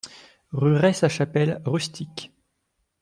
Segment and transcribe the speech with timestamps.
[0.51, 2.31] Rue Res La Chapelle, Rustiques